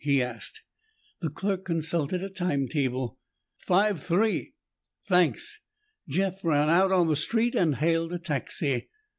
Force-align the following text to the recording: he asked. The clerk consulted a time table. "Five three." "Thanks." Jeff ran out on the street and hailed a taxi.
he 0.03 0.19
asked. 0.19 0.63
The 1.21 1.29
clerk 1.29 1.63
consulted 1.65 2.23
a 2.23 2.29
time 2.31 2.67
table. 2.67 3.19
"Five 3.59 4.01
three." 4.03 4.55
"Thanks." 5.07 5.59
Jeff 6.09 6.43
ran 6.43 6.71
out 6.71 6.91
on 6.91 7.07
the 7.07 7.15
street 7.15 7.53
and 7.53 7.75
hailed 7.75 8.11
a 8.11 8.17
taxi. 8.17 8.89